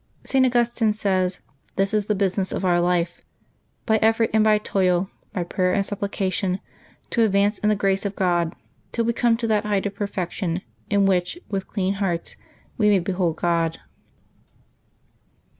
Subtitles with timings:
[0.31, 0.43] —St.
[0.43, 1.41] Augustine says:
[1.73, 3.21] '^ This is the busi ness of our life:
[3.85, 6.59] by effort and by toil, by prayer and suppli cation,
[7.11, 8.53] to advance in the grace of Gk)d,
[8.91, 12.35] till we come to that height of perfection in which with clean hearts
[12.79, 13.77] we may behold God."